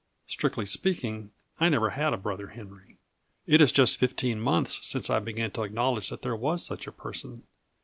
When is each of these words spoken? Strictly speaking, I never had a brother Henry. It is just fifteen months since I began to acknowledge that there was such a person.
Strictly 0.25 0.65
speaking, 0.65 1.29
I 1.59 1.69
never 1.69 1.91
had 1.91 2.11
a 2.11 2.17
brother 2.17 2.47
Henry. 2.47 2.97
It 3.45 3.61
is 3.61 3.71
just 3.71 3.99
fifteen 3.99 4.39
months 4.39 4.79
since 4.81 5.11
I 5.11 5.19
began 5.19 5.51
to 5.51 5.63
acknowledge 5.63 6.09
that 6.09 6.23
there 6.23 6.35
was 6.35 6.65
such 6.65 6.87
a 6.87 6.91
person. 6.91 7.43